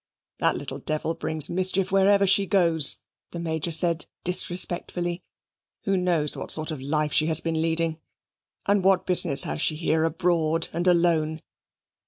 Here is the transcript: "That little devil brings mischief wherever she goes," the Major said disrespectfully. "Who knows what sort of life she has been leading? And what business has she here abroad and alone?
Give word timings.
"That 0.39 0.55
little 0.57 0.79
devil 0.79 1.13
brings 1.13 1.47
mischief 1.47 1.91
wherever 1.91 2.25
she 2.25 2.47
goes," 2.47 2.97
the 3.29 3.39
Major 3.39 3.69
said 3.69 4.07
disrespectfully. 4.23 5.21
"Who 5.83 5.95
knows 5.95 6.35
what 6.35 6.49
sort 6.49 6.71
of 6.71 6.81
life 6.81 7.13
she 7.13 7.27
has 7.27 7.39
been 7.39 7.61
leading? 7.61 7.99
And 8.65 8.83
what 8.83 9.05
business 9.05 9.43
has 9.43 9.61
she 9.61 9.75
here 9.75 10.03
abroad 10.03 10.69
and 10.73 10.87
alone? 10.87 11.43